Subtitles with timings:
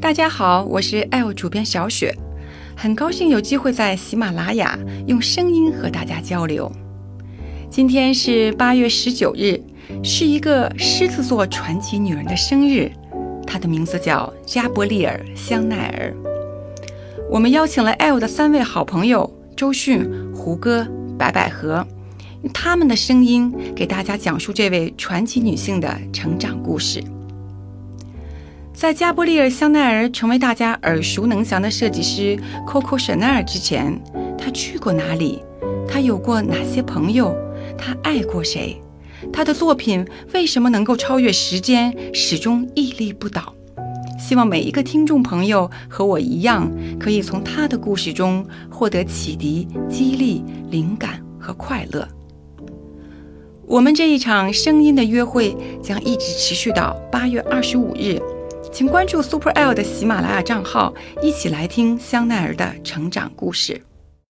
[0.00, 2.14] 大家好，我是 L 主编小雪，
[2.76, 6.70] 很高兴有机会在喜马拉雅用声音和大家交流。
[7.70, 9.58] 今天是八月十九日，
[10.02, 12.90] 是一个狮子座传奇女人的生日，
[13.46, 16.14] 她的名字叫加伯利尔·香奈儿。
[17.30, 20.86] 我们邀请了 L 的三位好朋友周迅、胡歌、
[21.18, 21.86] 白百合，
[22.42, 27.02] 用他们的声音给大家讲述这位传奇女性的成长故事。
[28.74, 33.98] 在加布利尔·香奈儿成为大家耳熟能详的设计师 Coco Chanel 之前，
[34.36, 35.38] 她去过哪里？
[35.88, 37.34] 她有过哪些朋友？
[37.78, 38.82] 她爱过谁？
[39.32, 43.54] 她的作品为什么能够超越时间，始终屹立不倒？
[44.18, 52.06] 希望每一个听众朋友和我一样，可以从她的故事中获得启迪、激励、灵感和快乐。
[53.66, 58.20] 我们这一场声音的约会将一直持续到八月二十五日。
[58.74, 60.92] 请关注 Super L 的喜马拉雅账号，
[61.22, 63.80] 一起来听香奈儿的成长故事。